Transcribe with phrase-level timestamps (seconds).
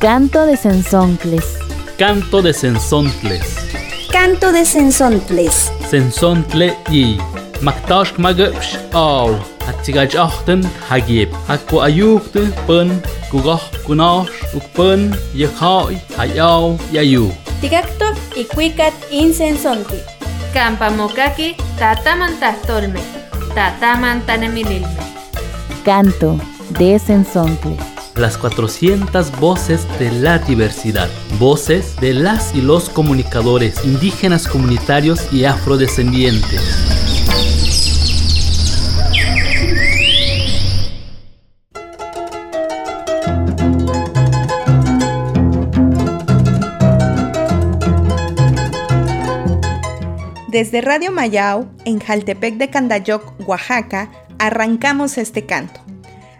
[0.00, 1.58] Canto de Sensoncles.
[1.98, 3.56] Canto de Sensoncles.
[4.12, 5.72] Canto de Sensoncles.
[5.90, 7.18] Sensontle y
[7.62, 9.34] Maktash magapsh aw.
[9.66, 11.34] Atsigaj achten hagib.
[11.48, 13.02] Hakku ayukte pun
[13.32, 17.34] kugah kunash ukpun yakhai hayaw yayu.
[17.60, 19.98] Tigacto y cuicat insensonti.
[20.54, 23.02] Campamokaki tataman tahtolme.
[23.50, 25.02] Tataman tanemililme.
[25.82, 26.38] Canto
[26.78, 27.97] de Sensoncles.
[28.18, 31.08] Las 400 voces de la diversidad.
[31.38, 36.60] Voces de las y los comunicadores indígenas comunitarios y afrodescendientes.
[50.48, 55.80] Desde Radio Mayao, en Jaltepec de Candayoc, Oaxaca, arrancamos este canto.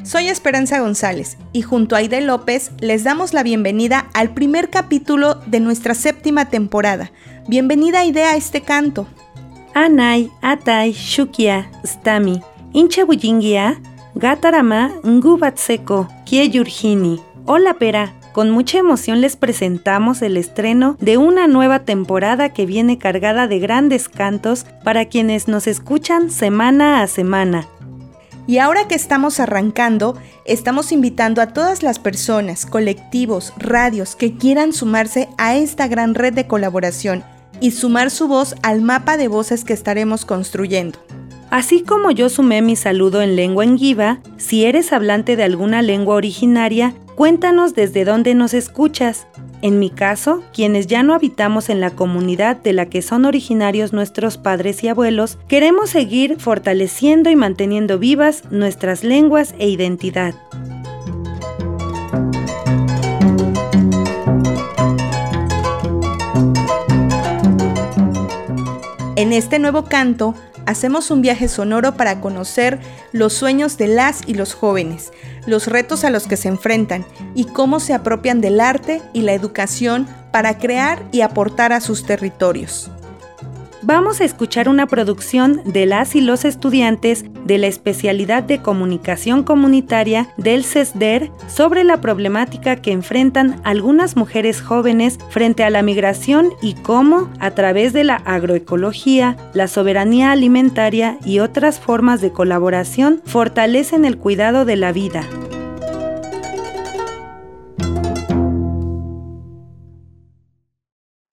[0.09, 5.35] Soy Esperanza González y junto a Aide López les damos la bienvenida al primer capítulo
[5.45, 7.13] de nuestra séptima temporada.
[7.47, 9.07] Bienvenida Aide a este canto.
[9.75, 12.41] Anay, Atay, Shukia, Stami,
[12.73, 13.83] Incha Buyingia,
[14.15, 17.21] Gatarama, Ngubatseko, Kieyurjini.
[17.45, 22.97] Hola Pera, con mucha emoción les presentamos el estreno de una nueva temporada que viene
[22.97, 27.69] cargada de grandes cantos para quienes nos escuchan semana a semana.
[28.49, 34.73] Y ahora que estamos arrancando, estamos invitando a todas las personas, colectivos, radios que quieran
[34.73, 37.23] sumarse a esta gran red de colaboración
[37.61, 40.99] y sumar su voz al mapa de voces que estaremos construyendo.
[41.51, 46.15] Así como yo sumé mi saludo en lengua enguiva, si eres hablante de alguna lengua
[46.15, 49.27] originaria, cuéntanos desde dónde nos escuchas.
[49.61, 53.93] En mi caso, quienes ya no habitamos en la comunidad de la que son originarios
[53.93, 60.35] nuestros padres y abuelos, queremos seguir fortaleciendo y manteniendo vivas nuestras lenguas e identidad.
[69.17, 70.37] En este nuevo canto,
[70.69, 72.79] hacemos un viaje sonoro para conocer
[73.13, 75.13] los sueños de las y los jóvenes,
[75.47, 79.33] los retos a los que se enfrentan y cómo se apropian del arte y la
[79.33, 82.91] educación para crear y aportar a sus territorios.
[83.83, 89.45] Vamos a escuchar una producción de las y los estudiantes de la especialidad de comunicación
[89.45, 96.51] comunitaria del CESDER sobre la problemática que enfrentan algunas mujeres jóvenes frente a la migración
[96.61, 103.23] y cómo, a través de la agroecología, la soberanía alimentaria y otras formas de colaboración,
[103.25, 105.25] fortalecen el cuidado de la vida.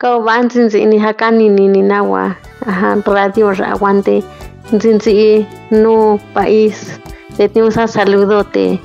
[0.05, 2.35] Kauban ni hakani ni ninawa
[2.67, 4.23] ajá, radio aguante.
[4.71, 6.99] Nzinzi no país.
[7.35, 8.79] Te tenemos a saludo te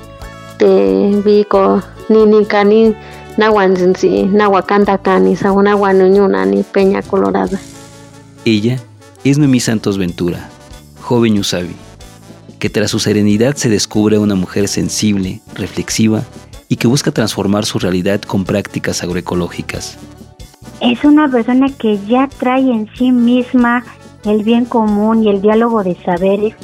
[0.57, 2.95] te vico ni ni cani
[3.37, 7.59] nawan nzinzi nawa canta cani sa una guanuñuna ni peña colorada.
[8.43, 8.79] Ella
[9.23, 10.49] es Noemí Santos Ventura,
[11.01, 11.75] joven Usabi,
[12.57, 16.23] que tras su serenidad se descubre una mujer sensible, reflexiva
[16.67, 19.99] y que busca transformar su realidad con prácticas agroecológicas
[20.81, 23.83] es una persona que ya trae en sí misma
[24.25, 26.55] el bien común y el diálogo de saberes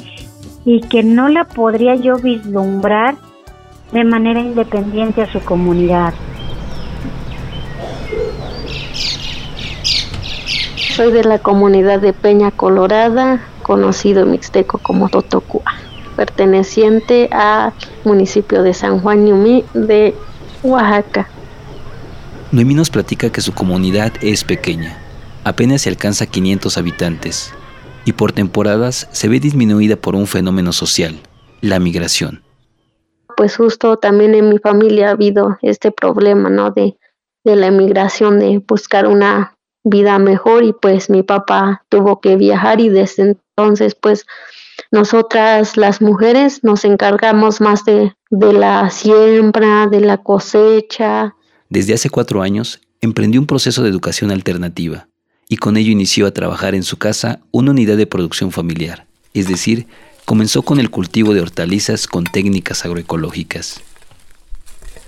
[0.64, 3.14] y que no la podría yo vislumbrar
[3.92, 6.12] de manera independiente a su comunidad.
[10.96, 15.62] Soy de la comunidad de Peña Colorada, conocido mixteco como Totocua,
[16.16, 17.72] perteneciente al
[18.04, 20.12] municipio de San Juan Ñumí de
[20.64, 21.28] Oaxaca.
[22.50, 24.98] Noemí nos platica que su comunidad es pequeña,
[25.44, 27.52] apenas se alcanza 500 habitantes,
[28.06, 31.20] y por temporadas se ve disminuida por un fenómeno social,
[31.60, 32.42] la migración.
[33.36, 36.70] Pues justo también en mi familia ha habido este problema, ¿no?
[36.70, 36.96] De,
[37.44, 42.80] de la emigración, de buscar una vida mejor y pues mi papá tuvo que viajar
[42.80, 44.26] y desde entonces pues
[44.90, 51.34] nosotras las mujeres nos encargamos más de, de la siembra, de la cosecha,
[51.68, 55.08] desde hace cuatro años, emprendió un proceso de educación alternativa
[55.48, 59.48] y con ello inició a trabajar en su casa una unidad de producción familiar, es
[59.48, 59.86] decir,
[60.24, 63.80] comenzó con el cultivo de hortalizas con técnicas agroecológicas.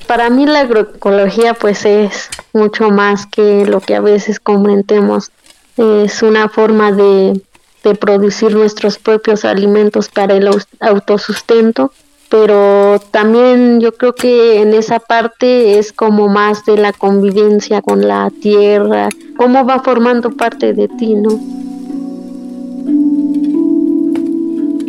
[0.06, 5.30] Para mí la agroecología pues es mucho más que lo que a veces comentemos,
[5.76, 7.40] es una forma de,
[7.84, 10.48] de producir nuestros propios alimentos para el
[10.80, 11.92] autosustento
[12.30, 18.06] pero también yo creo que en esa parte es como más de la convivencia con
[18.06, 21.40] la tierra, cómo va formando parte de ti, ¿no?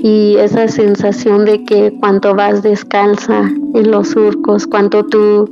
[0.03, 5.51] Y esa sensación de que cuando vas descalza en los surcos, cuando tú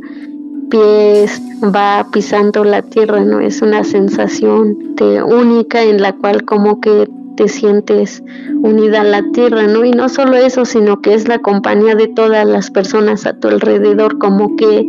[0.70, 3.40] pies va pisando la tierra, ¿no?
[3.40, 7.08] Es una sensación de única en la cual como que
[7.40, 8.22] te sientes
[8.62, 9.86] unida a la tierra, ¿no?
[9.86, 13.48] Y no solo eso, sino que es la compañía de todas las personas a tu
[13.48, 14.86] alrededor, como que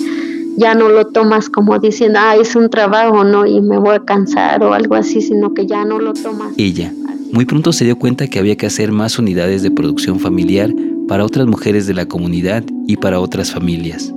[0.56, 3.46] ya no lo tomas como diciendo, ah, es un trabajo, ¿no?
[3.46, 6.52] Y me voy a cansar o algo así, sino que ya no lo tomas.
[6.56, 6.92] Ella
[7.30, 10.74] muy pronto se dio cuenta que había que hacer más unidades de producción familiar
[11.06, 14.12] para otras mujeres de la comunidad y para otras familias.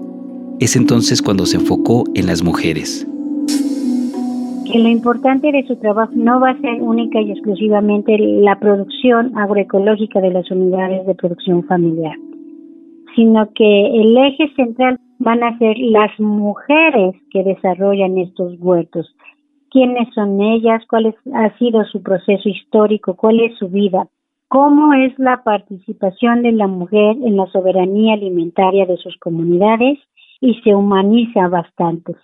[0.59, 3.05] Es entonces cuando se enfocó en las mujeres.
[4.73, 9.37] Que lo importante de su trabajo no va a ser única y exclusivamente la producción
[9.37, 12.15] agroecológica de las unidades de producción familiar,
[13.15, 19.15] sino que el eje central van a ser las mujeres que desarrollan estos huertos.
[19.69, 20.81] ¿Quiénes son ellas?
[20.89, 23.15] ¿Cuál ha sido su proceso histórico?
[23.15, 24.07] ¿Cuál es su vida?
[24.47, 29.99] ¿Cómo es la participación de la mujer en la soberanía alimentaria de sus comunidades?
[30.43, 32.15] y se humaniza bastante.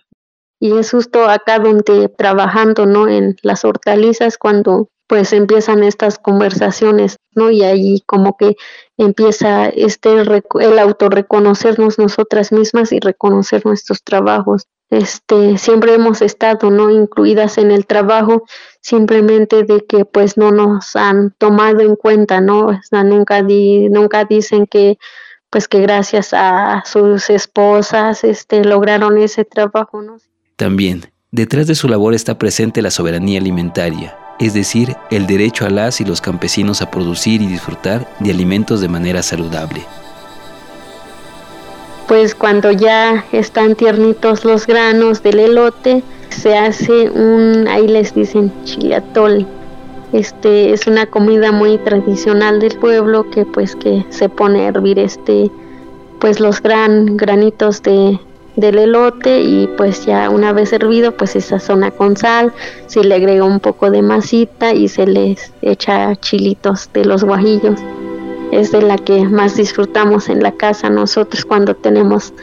[0.60, 3.08] Y es justo acá donde trabajando, ¿no?
[3.08, 7.50] En las hortalizas cuando pues empiezan estas conversaciones, ¿no?
[7.50, 8.56] Y ahí como que
[8.96, 14.66] empieza este el autorreconocernos nosotras mismas y reconocer nuestros trabajos.
[14.90, 16.90] Este, siempre hemos estado, ¿no?
[16.90, 18.44] Incluidas en el trabajo,
[18.82, 22.66] simplemente de que pues no nos han tomado en cuenta, ¿no?
[22.66, 24.98] O sea, nunca di, nunca dicen que
[25.50, 30.02] pues que gracias a sus esposas este, lograron ese trabajo.
[30.02, 30.18] ¿no?
[30.60, 35.70] También, detrás de su labor está presente la soberanía alimentaria, es decir, el derecho a
[35.70, 39.80] las y los campesinos a producir y disfrutar de alimentos de manera saludable.
[42.08, 48.52] Pues cuando ya están tiernitos los granos del elote, se hace un, ahí les dicen
[48.64, 49.46] chileatol,
[50.12, 54.98] este es una comida muy tradicional del pueblo que pues que se pone a hervir
[54.98, 55.50] este
[56.18, 58.20] pues los gran granitos de
[58.56, 62.52] del elote y pues ya una vez hervido pues se sazona con sal,
[62.86, 67.80] se le agrega un poco de masita y se les echa chilitos de los guajillos.
[68.52, 72.34] Es de la que más disfrutamos en la casa nosotros cuando tenemos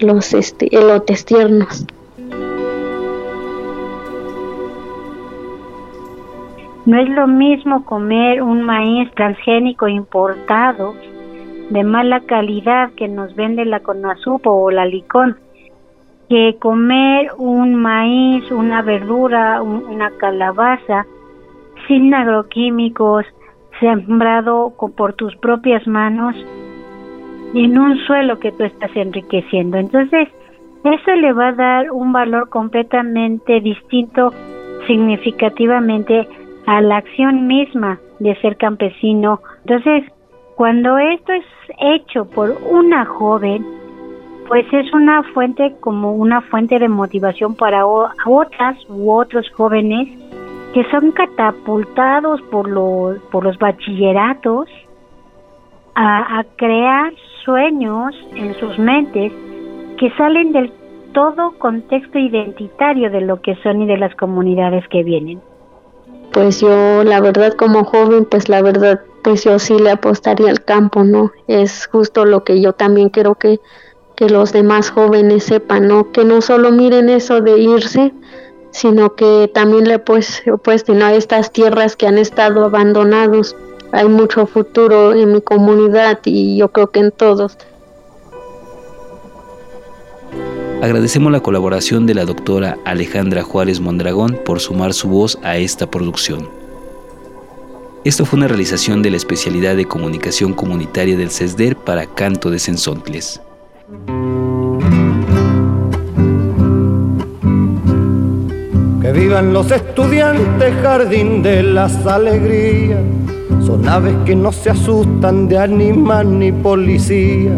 [0.00, 1.84] los este, elotes tiernos.
[6.86, 10.94] No es lo mismo comer un maíz transgénico importado
[11.68, 15.36] de mala calidad que nos vende la Conasupo o la Licón
[16.28, 21.06] que comer un maíz, una verdura, una calabaza
[21.86, 23.24] sin agroquímicos,
[23.80, 26.34] sembrado por tus propias manos
[27.54, 29.78] en un suelo que tú estás enriqueciendo.
[29.78, 30.28] Entonces,
[30.84, 34.32] eso le va a dar un valor completamente distinto,
[34.86, 36.28] significativamente
[36.66, 39.40] a la acción misma de ser campesino.
[39.64, 40.04] Entonces,
[40.56, 41.44] cuando esto es
[41.80, 43.64] hecho por una joven,
[44.48, 50.08] pues es una fuente como una fuente de motivación para otras u otros jóvenes
[50.72, 54.68] que son catapultados por los, por los bachilleratos
[55.94, 57.12] a, crear
[57.44, 59.32] sueños en sus mentes
[59.98, 60.72] que salen del
[61.12, 65.40] todo contexto identitario de lo que son y de las comunidades que vienen
[66.32, 70.62] pues yo la verdad como joven, pues la verdad, pues yo sí le apostaría al
[70.62, 71.32] campo, ¿no?
[71.48, 73.58] Es justo lo que yo también quiero que,
[74.18, 76.10] que los demás jóvenes sepan, ¿no?
[76.10, 78.12] Que no solo miren eso de irse,
[78.72, 83.54] sino que también le pues, pues a estas tierras que han estado abandonados.
[83.92, 87.58] Hay mucho futuro en mi comunidad y yo creo que en todos.
[90.82, 95.88] Agradecemos la colaboración de la doctora Alejandra Juárez Mondragón por sumar su voz a esta
[95.88, 96.48] producción.
[98.02, 102.58] Esto fue una realización de la especialidad de comunicación comunitaria del CESDER para Canto de
[102.58, 103.40] Sensontles.
[103.88, 103.94] Que
[109.12, 113.00] vivan los estudiantes, jardín de las alegrías
[113.64, 117.52] son aves que no se asustan de animal ni policía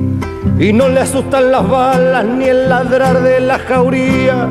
[0.56, 4.48] y no le asustan las balas ni el ladrar de la jauría.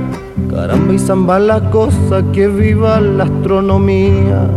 [0.50, 4.50] Caramba y zamba la cosa que viva la astronomía.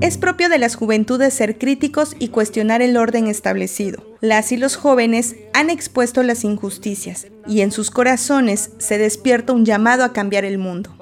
[0.00, 4.04] Es propio de las juventudes ser críticos y cuestionar el orden establecido.
[4.20, 9.64] Las y los jóvenes han expuesto las injusticias y en sus corazones se despierta un
[9.64, 10.97] llamado a cambiar el mundo.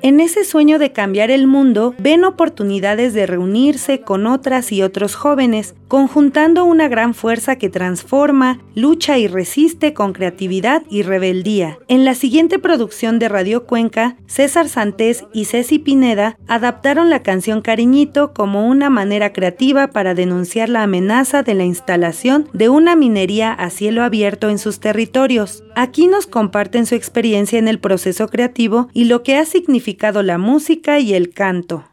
[0.00, 5.16] En ese sueño de cambiar el mundo, ven oportunidades de reunirse con otras y otros
[5.16, 11.78] jóvenes, conjuntando una gran fuerza que transforma, lucha y resiste con creatividad y rebeldía.
[11.88, 17.60] En la siguiente producción de Radio Cuenca, César Santés y Ceci Pineda adaptaron la canción
[17.60, 23.52] Cariñito como una manera creativa para denunciar la amenaza de la instalación de una minería
[23.52, 25.64] a cielo abierto en sus territorios.
[25.74, 29.87] Aquí nos comparten su experiencia en el proceso creativo y lo que ha significado
[30.22, 31.84] la música y el canto.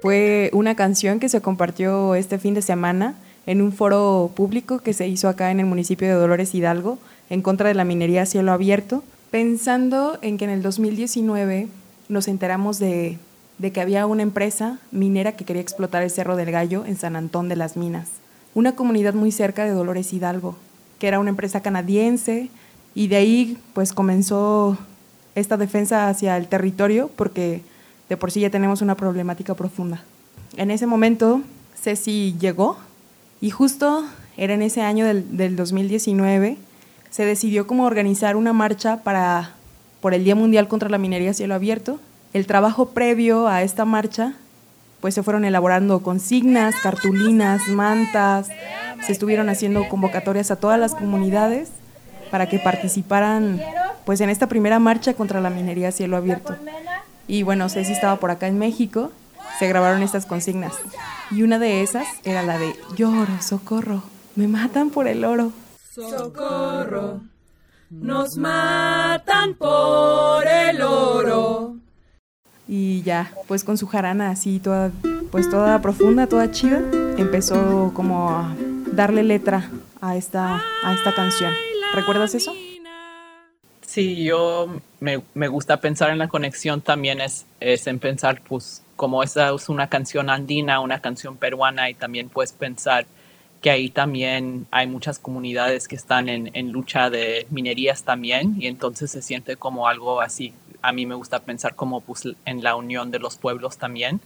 [0.00, 4.92] Fue una canción que se compartió este fin de semana en un foro público que
[4.92, 6.98] se hizo acá en el municipio de Dolores Hidalgo
[7.28, 9.02] en contra de la minería a cielo abierto,
[9.32, 11.68] pensando en que en el 2019
[12.08, 13.18] nos enteramos de,
[13.72, 17.48] que había una empresa minera que quería explotar el Cerro del Gallo en San Antón
[17.48, 18.08] de las Minas,
[18.54, 20.56] una comunidad muy cerca de Dolores Hidalgo,
[21.02, 22.48] que era una empresa canadiense
[22.94, 24.78] y de ahí pues comenzó
[25.34, 27.62] esta defensa hacia el territorio porque
[28.08, 30.04] de por sí ya tenemos una problemática profunda.
[30.56, 31.42] En ese momento
[31.74, 32.76] Ceci llegó
[33.40, 34.04] y justo
[34.36, 36.56] era en ese año del, del 2019
[37.10, 39.54] se decidió como organizar una marcha para,
[40.00, 41.98] por el Día Mundial contra la Minería a Cielo Abierto.
[42.32, 44.34] El trabajo previo a esta marcha
[45.00, 48.50] pues se fueron elaborando consignas, cartulinas, mantas,
[49.06, 51.70] se estuvieron haciendo convocatorias a todas las comunidades
[52.30, 53.60] para que participaran
[54.04, 56.56] pues en esta primera marcha contra la minería a cielo abierto.
[57.26, 59.12] Y bueno, Ceci estaba por acá en México,
[59.58, 60.74] se grabaron estas consignas.
[61.30, 64.02] Y una de esas era la de lloro, socorro,
[64.34, 65.52] me matan por el oro.
[65.90, 67.20] Socorro,
[67.90, 71.76] nos matan por el oro.
[72.66, 74.90] Y ya, pues con su jarana así toda,
[75.30, 76.80] pues toda profunda, toda chida,
[77.18, 78.54] empezó como a
[78.92, 79.70] darle letra
[80.00, 81.52] a esta, a esta canción.
[81.94, 82.54] ¿Recuerdas eso?
[83.80, 84.68] Sí, yo
[85.00, 89.54] me, me, gusta pensar en la conexión también es, es en pensar, pues, como esa
[89.54, 93.06] es una canción andina, una canción peruana, y también puedes pensar
[93.60, 98.66] que ahí también hay muchas comunidades que están en, en, lucha de minerías también, y
[98.66, 100.54] entonces se siente como algo así.
[100.80, 104.20] A mí me gusta pensar como pues, en la unión de los pueblos también.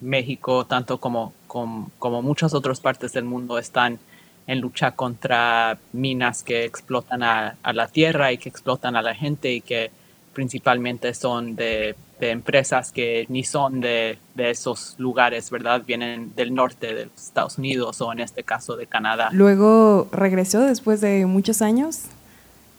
[0.00, 3.98] México, tanto como, como, muchas otras partes del mundo, están
[4.46, 9.52] en lucha contra minas que explotan a, la tierra y que explotan a la gente
[9.52, 9.90] y que
[10.32, 15.82] principalmente son de, empresas que ni son de, de, esos lugares, ¿verdad?
[15.86, 19.28] Vienen del norte de los Estados Unidos o en este caso de Canadá.
[19.32, 22.04] Luego regresó después de muchos años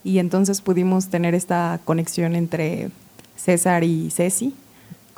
[0.04, 2.90] y entonces pudimos tener esta conexión entre
[3.36, 4.54] César y Ceci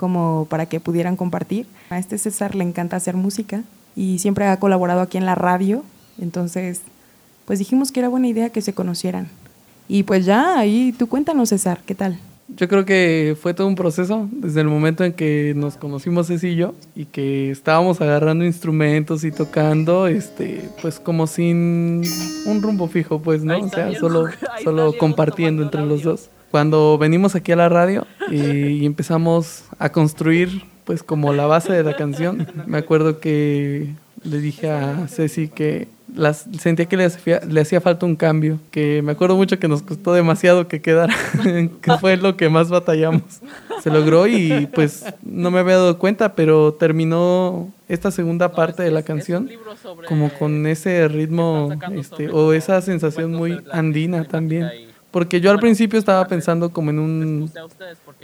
[0.02, 1.66] como para que pudieran compartir.
[1.90, 3.64] A este César le encanta hacer música
[3.96, 5.86] y siempre ha colaborado aquí en la radio
[6.22, 6.82] entonces,
[7.46, 9.28] pues dijimos que era buena idea que se conocieran.
[9.88, 12.18] Y pues ya, ahí tú cuéntanos, César, ¿qué tal?
[12.56, 16.50] Yo creo que fue todo un proceso desde el momento en que nos conocimos Ceci
[16.50, 22.04] y yo y que estábamos agarrando instrumentos y tocando, este, pues como sin
[22.46, 23.58] un rumbo fijo, pues, ¿no?
[23.58, 24.28] O sea, solo,
[24.64, 26.30] solo compartiendo entre los dos.
[26.52, 31.84] Cuando venimos aquí a la radio y empezamos a construir, pues como la base de
[31.84, 33.94] la canción, me acuerdo que
[34.24, 38.60] le dije a Ceci que las, sentía que le hacía, le hacía falta un cambio,
[38.70, 41.16] que me acuerdo mucho que nos costó demasiado que quedara,
[41.82, 43.24] que fue lo que más batallamos.
[43.82, 48.92] Se logró y pues no me había dado cuenta, pero terminó esta segunda parte de
[48.92, 49.50] la canción
[50.08, 54.91] como con ese ritmo este, o esa sensación muy andina también.
[55.12, 57.52] Porque yo al principio estaba pensando como en un,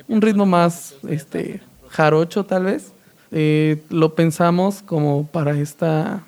[0.08, 2.91] un ritmo más este, jarocho tal vez.
[3.32, 6.24] Eh, lo pensamos como para esta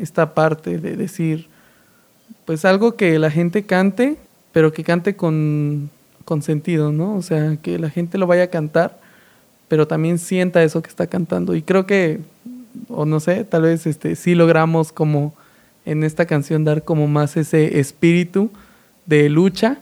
[0.00, 1.48] esta parte de decir,
[2.44, 4.16] pues algo que la gente cante,
[4.52, 5.90] pero que cante con,
[6.24, 7.16] con sentido, ¿no?
[7.16, 9.00] O sea, que la gente lo vaya a cantar,
[9.68, 11.54] pero también sienta eso que está cantando.
[11.54, 12.20] Y creo que,
[12.88, 15.34] o no sé, tal vez este, sí logramos como
[15.84, 18.50] en esta canción dar como más ese espíritu
[19.06, 19.78] de lucha.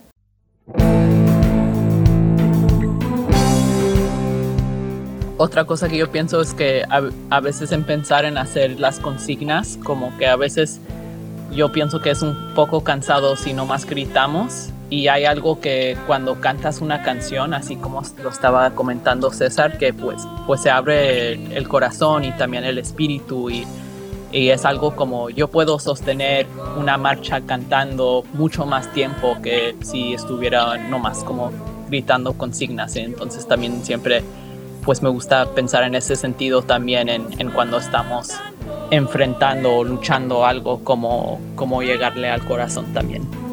[5.37, 8.99] Otra cosa que yo pienso es que a, a, veces en pensar en hacer las
[8.99, 10.79] consignas, como que a veces
[11.51, 15.97] yo pienso que es un poco cansado si no más gritamos y hay algo que
[16.07, 21.33] cuando cantas una canción, así como lo estaba comentando César, que pues, pues se abre
[21.55, 23.67] el corazón y también el espíritu y,
[24.31, 30.13] y es algo como yo puedo sostener una marcha cantando mucho más tiempo que si
[30.13, 31.51] estuviera nomás como
[31.89, 32.95] gritando consignas.
[32.95, 34.23] Entonces también siempre
[34.87, 38.31] pues me gusta pensar en ese sentido también en, en cuando estamos
[38.89, 43.46] enfrentando o luchando algo como, como llegarle al corazón también.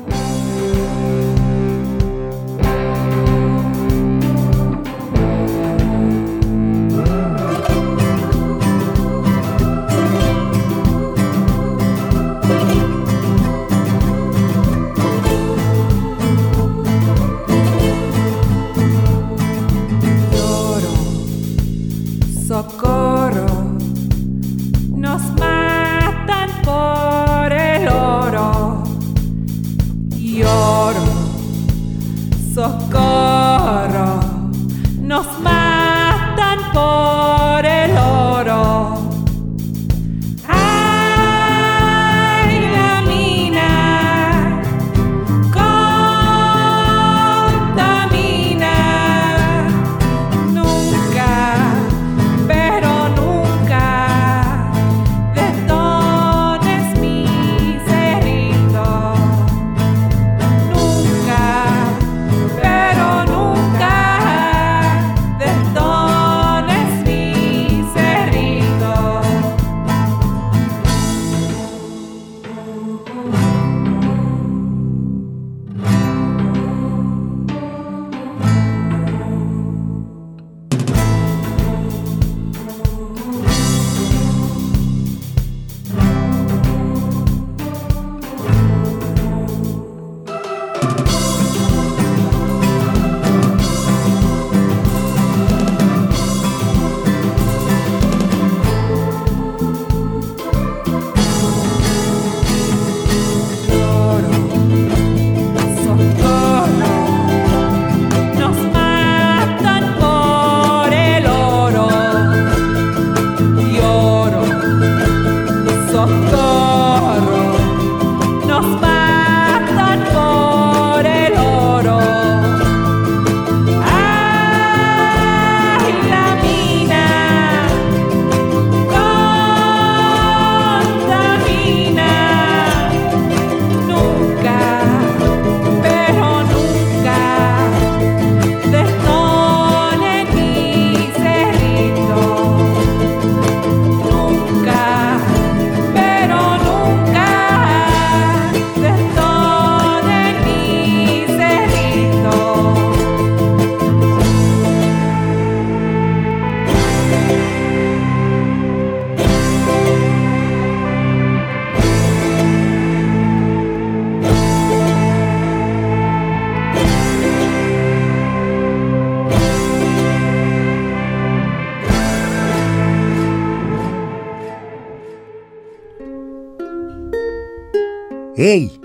[178.46, 178.78] ¡Hey!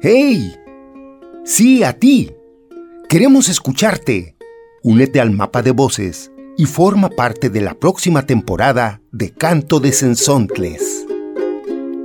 [0.00, 0.54] ¡Hey!
[1.44, 2.32] Sí, a ti.
[3.06, 4.34] Queremos escucharte.
[4.82, 9.92] Únete al mapa de voces y forma parte de la próxima temporada de Canto de
[9.92, 11.06] Sensontles.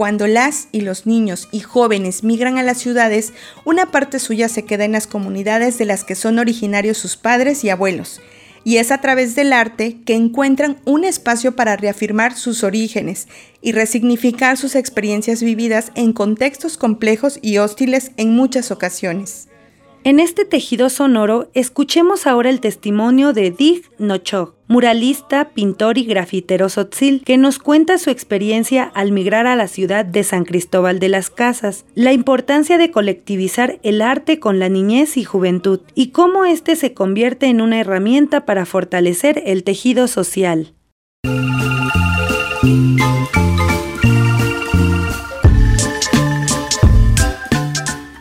[0.00, 3.34] Cuando las y los niños y jóvenes migran a las ciudades,
[3.66, 7.64] una parte suya se queda en las comunidades de las que son originarios sus padres
[7.64, 8.22] y abuelos,
[8.64, 13.28] y es a través del arte que encuentran un espacio para reafirmar sus orígenes
[13.60, 19.48] y resignificar sus experiencias vividas en contextos complejos y hostiles en muchas ocasiones.
[20.02, 26.68] En este tejido sonoro, escuchemos ahora el testimonio de Dig Nochog, muralista, pintor y grafitero
[26.68, 31.08] sotzil, que nos cuenta su experiencia al migrar a la ciudad de San Cristóbal de
[31.08, 36.44] las Casas, la importancia de colectivizar el arte con la niñez y juventud, y cómo
[36.44, 40.72] éste se convierte en una herramienta para fortalecer el tejido social.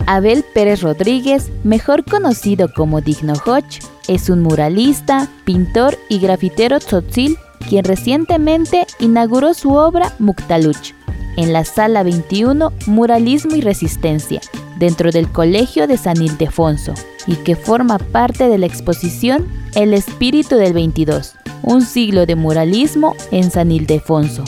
[0.09, 7.37] Abel Pérez Rodríguez, mejor conocido como Digno Hoch, es un muralista, pintor y grafitero tzotzil
[7.69, 10.95] quien recientemente inauguró su obra Muktaluch
[11.37, 14.41] en la Sala 21 Muralismo y Resistencia,
[14.79, 16.95] dentro del Colegio de San Ildefonso,
[17.27, 23.15] y que forma parte de la exposición El Espíritu del 22, un siglo de muralismo
[23.29, 24.43] en San Ildefonso.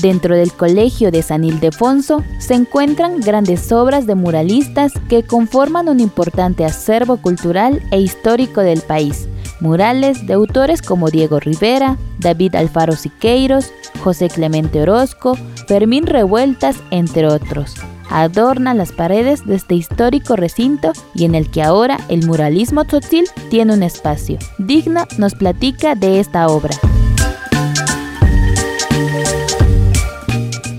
[0.00, 5.98] Dentro del Colegio de San Ildefonso se encuentran grandes obras de muralistas que conforman un
[5.98, 9.28] importante acervo cultural e histórico del país,
[9.60, 13.72] Murales de autores como Diego Rivera, David Alfaro Siqueiros,
[14.04, 17.74] José Clemente Orozco, Fermín Revueltas, entre otros.
[18.08, 23.24] Adornan las paredes de este histórico recinto y en el que ahora el muralismo tzotzil
[23.50, 24.38] tiene un espacio.
[24.58, 26.70] Digno nos platica de esta obra.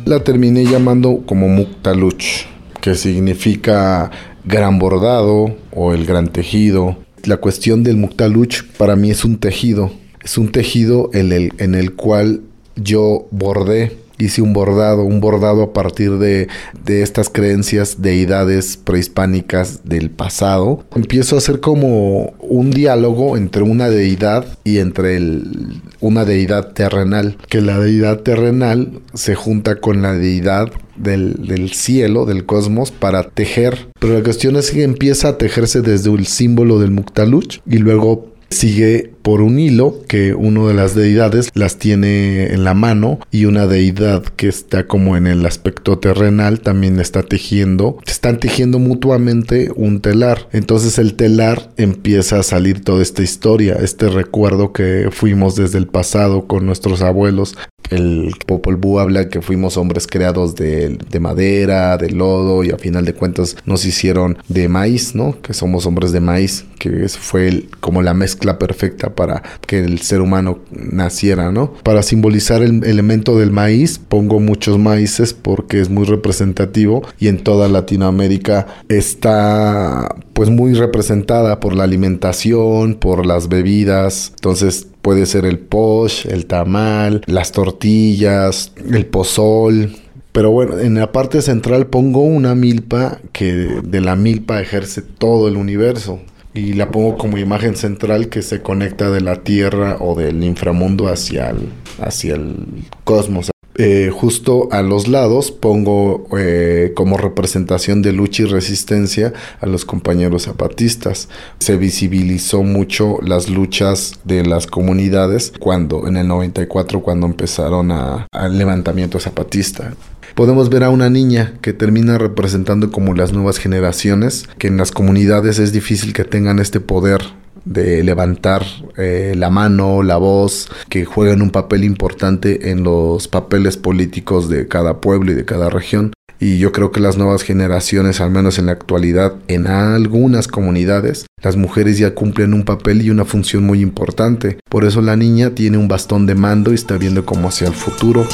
[0.09, 2.47] La terminé llamando como Muktaluch,
[2.81, 4.09] que significa
[4.43, 6.97] gran bordado o el gran tejido.
[7.25, 9.91] La cuestión del Muktaluch para mí es un tejido.
[10.23, 12.41] Es un tejido en el, en el cual
[12.75, 16.47] yo bordé hice un bordado, un bordado a partir de,
[16.85, 20.83] de, estas creencias, deidades prehispánicas del pasado.
[20.95, 27.37] Empiezo a hacer como un diálogo entre una deidad y entre el, una deidad terrenal,
[27.47, 33.23] que la deidad terrenal se junta con la deidad del, del, cielo, del cosmos, para
[33.23, 33.87] tejer.
[33.99, 38.33] Pero la cuestión es que empieza a tejerse desde el símbolo del Muktaluch y luego
[38.49, 43.45] sigue por un hilo que uno de las deidades las tiene en la mano y
[43.45, 49.69] una deidad que está como en el aspecto terrenal también está tejiendo, están tejiendo mutuamente
[49.75, 50.49] un telar.
[50.51, 55.85] Entonces el telar empieza a salir toda esta historia, este recuerdo que fuimos desde el
[55.85, 57.55] pasado con nuestros abuelos.
[57.91, 62.77] El Popol Vuh habla que fuimos hombres creados de, de, madera, de lodo y a
[62.77, 65.41] final de cuentas nos hicieron de maíz, ¿no?
[65.41, 70.21] Que somos hombres de maíz, que fue como la mezcla perfecta para que el ser
[70.21, 71.73] humano naciera, ¿no?
[71.83, 77.43] Para simbolizar el elemento del maíz, pongo muchos maíces porque es muy representativo y en
[77.43, 85.43] toda Latinoamérica está pues muy representada por la alimentación, por las bebidas, entonces puede ser
[85.43, 89.97] el posh, el tamal, las tortillas, el pozol,
[90.31, 93.51] pero bueno, en la parte central pongo una milpa que
[93.83, 96.21] de la milpa ejerce todo el universo
[96.53, 101.07] y la pongo como imagen central que se conecta de la Tierra o del inframundo
[101.07, 101.69] hacia el,
[102.01, 102.65] hacia el
[103.03, 103.51] cosmos.
[103.81, 109.31] Eh, justo a los lados pongo eh, como representación de lucha y resistencia
[109.61, 111.29] a los compañeros zapatistas.
[111.59, 118.57] Se visibilizó mucho las luchas de las comunidades cuando en el 94 cuando empezaron al
[118.57, 119.93] levantamiento zapatista
[120.35, 124.91] podemos ver a una niña que termina representando como las nuevas generaciones, que en las
[124.91, 127.21] comunidades es difícil que tengan este poder
[127.65, 128.65] de levantar
[128.97, 134.67] eh, la mano, la voz, que juegan un papel importante en los papeles políticos de
[134.67, 136.13] cada pueblo y de cada región.
[136.41, 141.25] Y yo creo que las nuevas generaciones, al menos en la actualidad, en algunas comunidades,
[141.43, 144.57] las mujeres ya cumplen un papel y una función muy importante.
[144.69, 147.73] Por eso la niña tiene un bastón de mando y está viendo como hacia el
[147.73, 148.25] futuro.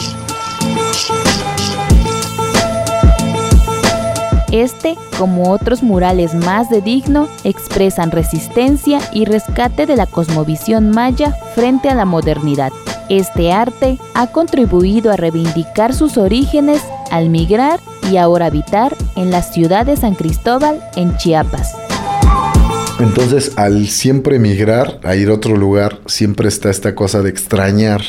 [4.55, 11.35] Este, como otros murales más de digno, expresan resistencia y rescate de la cosmovisión maya
[11.55, 12.71] frente a la modernidad.
[13.09, 19.41] Este arte ha contribuido a reivindicar sus orígenes al migrar y ahora habitar en la
[19.43, 21.75] ciudad de San Cristóbal, en Chiapas.
[23.01, 28.03] Entonces, al siempre migrar a ir a otro lugar, siempre está esta cosa de extrañar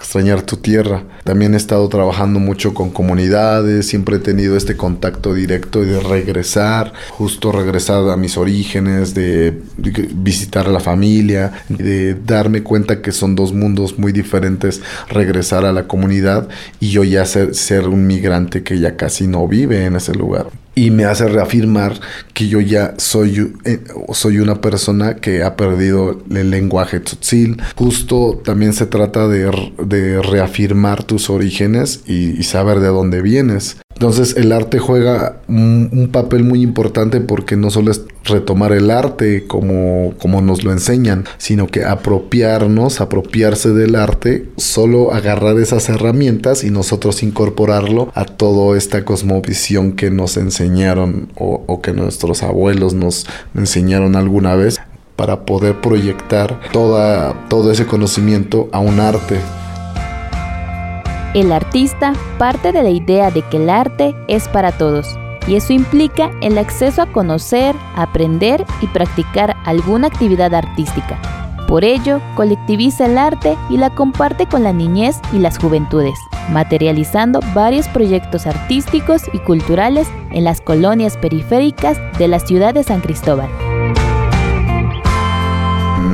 [0.00, 1.04] extrañar tu tierra.
[1.24, 6.92] También he estado trabajando mucho con comunidades, siempre he tenido este contacto directo de regresar,
[7.10, 13.36] justo regresar a mis orígenes, de visitar a la familia, de darme cuenta que son
[13.36, 16.48] dos mundos muy diferentes, regresar a la comunidad
[16.80, 20.46] y yo ya ser, ser un migrante que ya casi no vive en ese lugar
[20.80, 22.00] y me hace reafirmar
[22.32, 23.80] que yo ya soy, eh,
[24.14, 27.60] soy una persona que ha perdido el lenguaje tzotzil.
[27.76, 29.50] Justo también se trata de,
[29.84, 33.76] de reafirmar tus orígenes y, saber de dónde vienes.
[33.92, 38.90] Entonces el arte juega un, un, papel muy importante porque no solo es retomar el
[38.90, 45.88] arte como, como nos lo enseñan, sino que apropiarnos, apropiarse del arte, solo agarrar esas
[45.88, 52.42] herramientas y nosotros incorporarlo a toda esta cosmovisión que nos enseñaron o, o que nuestros
[52.42, 54.80] abuelos nos enseñaron alguna vez
[55.16, 59.38] para poder proyectar toda, todo ese conocimiento a un arte.
[61.34, 65.06] El artista parte de la idea de que el arte es para todos,
[65.50, 71.20] y eso implica el acceso a conocer, aprender y practicar alguna actividad artística.
[71.66, 76.14] Por ello, colectiviza el arte y la comparte con la niñez y las juventudes,
[76.50, 83.00] materializando varios proyectos artísticos y culturales en las colonias periféricas de la ciudad de San
[83.00, 83.48] Cristóbal.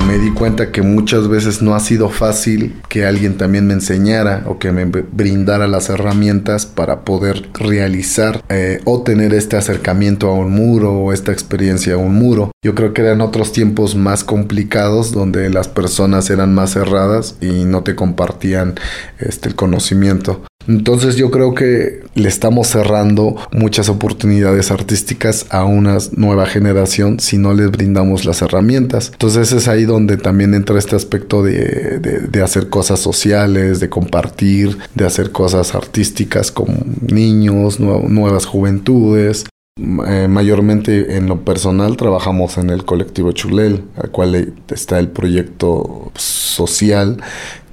[0.06, 4.44] Me di cuenta que muchas veces no ha sido fácil que alguien también me enseñara
[4.46, 10.34] o que me brindara las herramientas para poder realizar eh, o tener este acercamiento a
[10.34, 12.52] un muro o esta experiencia a un muro.
[12.62, 17.64] Yo creo que eran otros tiempos más complicados donde las personas eran más cerradas y
[17.64, 18.74] no te compartían
[19.18, 20.42] este, el conocimiento.
[20.68, 27.38] Entonces yo creo que le estamos cerrando muchas oportunidades artísticas a una nueva generación si
[27.38, 29.10] no les brindamos las herramientas.
[29.12, 35.04] Entonces es ahí donde también entra este aspecto de, hacer cosas sociales, de compartir, de
[35.04, 39.46] hacer cosas artísticas con niños, nuevas juventudes.
[39.78, 46.12] Eh, mayormente en lo personal trabajamos en el colectivo Chulel, al cual está el proyecto
[46.16, 47.22] social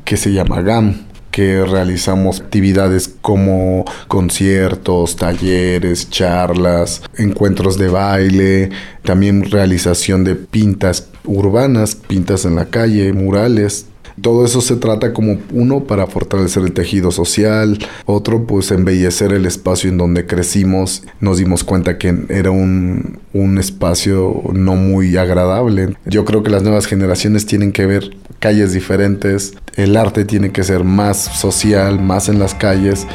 [0.03, 0.95] que se llama GAM,
[1.33, 8.69] que realizamos actividades como conciertos, talleres, charlas, encuentros de baile,
[9.01, 13.87] también realización de pintas urbanas, pintas en la calle, murales,
[14.21, 19.45] todo eso se trata como uno para fortalecer el tejido social, otro pues embellecer el
[19.45, 21.03] espacio en donde crecimos.
[21.19, 25.95] Nos dimos cuenta que era un, un espacio no muy agradable.
[26.05, 30.63] Yo creo que las nuevas generaciones tienen que ver calles diferentes, el arte tiene que
[30.63, 33.07] ser más social, más en las calles.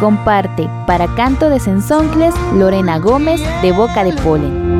[0.00, 4.79] Comparte para Canto de Sensoncles Lorena Gómez de Boca de Polen.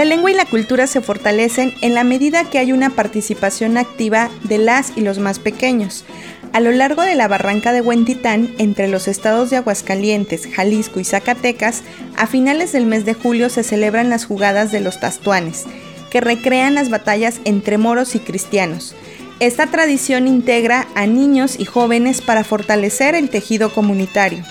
[0.00, 4.30] La lengua y la cultura se fortalecen en la medida que hay una participación activa
[4.44, 6.06] de las y los más pequeños.
[6.54, 11.04] A lo largo de la barranca de Huentitán, entre los estados de Aguascalientes, Jalisco y
[11.04, 11.82] Zacatecas,
[12.16, 15.66] a finales del mes de julio se celebran las jugadas de los tastuanes,
[16.10, 18.94] que recrean las batallas entre moros y cristianos.
[19.38, 24.44] Esta tradición integra a niños y jóvenes para fortalecer el tejido comunitario.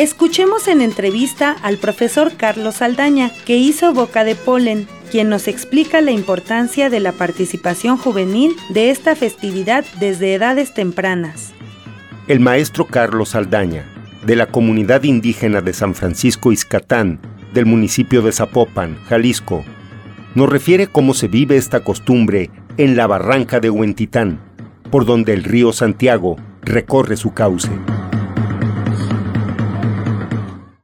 [0.00, 6.00] Escuchemos en entrevista al profesor Carlos Saldaña, que hizo Boca de Polen, quien nos explica
[6.00, 11.52] la importancia de la participación juvenil de esta festividad desde edades tempranas.
[12.28, 13.84] El maestro Carlos Saldaña,
[14.24, 17.20] de la comunidad indígena de San Francisco Izcatán,
[17.52, 19.66] del municipio de Zapopan, Jalisco,
[20.34, 24.40] nos refiere cómo se vive esta costumbre en la barranca de Huentitán,
[24.90, 27.68] por donde el río Santiago recorre su cauce.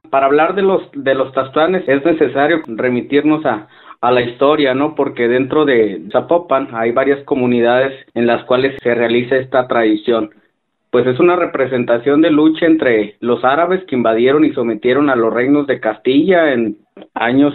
[0.09, 3.67] Para hablar de los de los tastuanes es necesario remitirnos a,
[4.01, 4.95] a la historia, ¿no?
[4.95, 10.31] Porque dentro de Zapopan hay varias comunidades en las cuales se realiza esta tradición.
[10.91, 15.33] Pues es una representación de lucha entre los árabes que invadieron y sometieron a los
[15.33, 16.77] reinos de Castilla en
[17.13, 17.53] años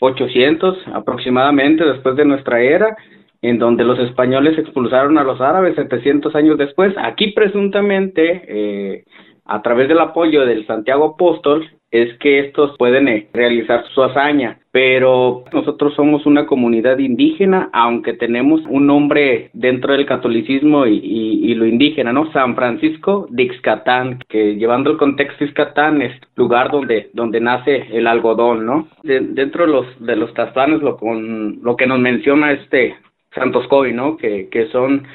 [0.00, 2.96] 800 aproximadamente después de nuestra era,
[3.42, 6.94] en donde los españoles expulsaron a los árabes 700 años después.
[6.98, 9.04] Aquí presuntamente, eh,
[9.44, 11.70] a través del apoyo del Santiago Apóstol,
[12.02, 18.12] es que estos pueden eh, realizar su hazaña, pero nosotros somos una comunidad indígena, aunque
[18.12, 22.30] tenemos un nombre dentro del catolicismo y, y, y lo indígena, ¿no?
[22.32, 28.06] San Francisco de Ixcatán, que llevando el contexto Ixcatán es lugar donde, donde nace el
[28.06, 28.88] algodón, ¿no?
[29.02, 32.96] De, dentro de los, de los tastanes lo, con, lo que nos menciona este
[33.34, 34.16] Santos Coy, ¿no?
[34.16, 35.06] Que, que son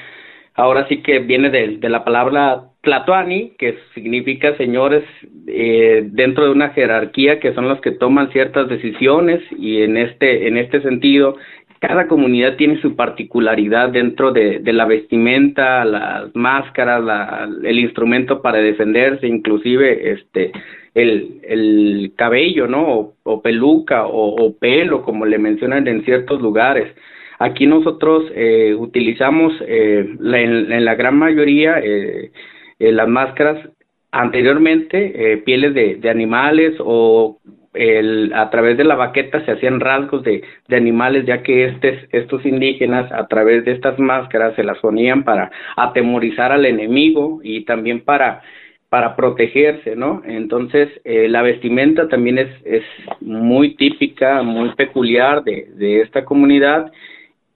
[0.54, 5.04] ahora sí que viene de, la palabra Tlatoani, que significa señores
[5.46, 10.48] eh, dentro de una jerarquía que son los que toman ciertas decisiones y en este,
[10.48, 11.36] en este sentido
[11.82, 18.58] cada comunidad tiene su particularidad dentro de, la vestimenta, las máscaras, la, el instrumento para
[18.58, 20.52] defenderse, inclusive este
[20.94, 22.86] el, el cabello, ¿no?
[22.88, 26.94] O, o peluca o, pelo, como le mencionan en ciertos lugares.
[27.42, 32.30] Aquí nosotros eh, utilizamos eh, en, la gran mayoría eh,
[32.78, 33.68] eh las máscaras
[34.12, 37.40] anteriormente eh, pieles de, animales o
[37.74, 42.46] el, a través de la baqueta se hacían rasgos de, animales ya que estes, estos
[42.46, 48.02] indígenas a través de estas máscaras se las ponían para atemorizar al enemigo y también
[48.04, 48.42] para
[48.88, 50.20] para protegerse, ¿no?
[50.26, 52.84] Entonces, la vestimenta también es, es
[53.22, 56.92] muy típica, muy peculiar de esta comunidad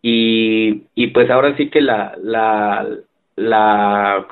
[0.08, 2.86] y, y pues ahora sí que la, la,
[3.34, 4.24] la,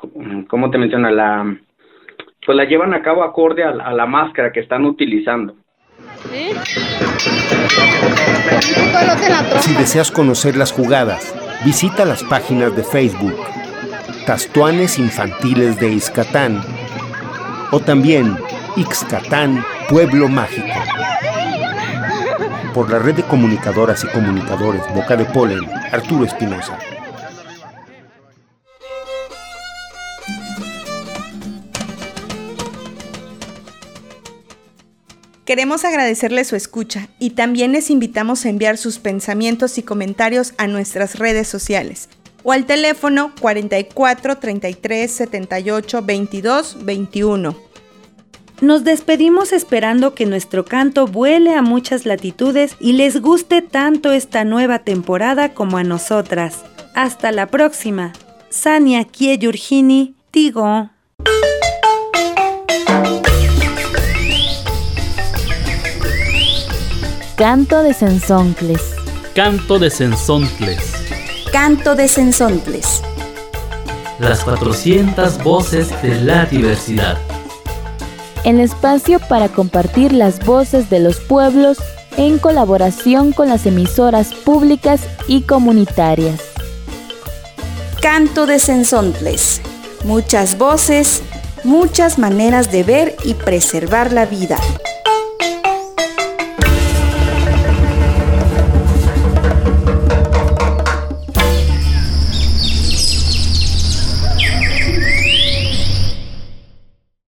[0.47, 1.11] ¿cómo te menciona?
[1.11, 1.53] La,
[2.45, 5.53] pues la llevan a cabo acorde a, a la máscara que están utilizando.
[9.59, 11.35] Si deseas conocer las jugadas,
[11.65, 13.35] visita las páginas de Facebook
[14.25, 16.61] Tastuanes Infantiles de Ixcatán
[17.71, 18.37] o también
[18.77, 20.79] Ixcatán Pueblo Mágico
[22.75, 26.77] por la red de comunicadoras y comunicadores Boca de Polen, Arturo Espinosa.
[35.45, 40.67] Queremos agradecerle su escucha y también les invitamos a enviar sus pensamientos y comentarios a
[40.67, 42.09] nuestras redes sociales
[42.43, 47.74] o al teléfono 44 33 78 22 21.
[48.61, 54.45] Nos despedimos esperando que nuestro canto vuele a muchas latitudes y les guste tanto esta
[54.45, 56.63] nueva temporada como a nosotras.
[56.93, 58.13] Hasta la próxima.
[58.49, 60.89] Sania Kieyurgini, Tigo.
[67.35, 68.95] Canto de Sensoncles.
[69.35, 70.93] Canto de Sensontles.
[71.51, 73.03] Canto de Sensontles.
[74.19, 77.17] Las 400 voces de la diversidad.
[78.45, 81.79] El espacio para compartir las voces de los pueblos
[82.15, 86.41] en colaboración con las emisoras públicas y comunitarias.
[88.03, 89.61] Canto de Sensontles.
[90.03, 91.23] Muchas voces,
[91.63, 94.59] muchas maneras de ver y preservar la vida.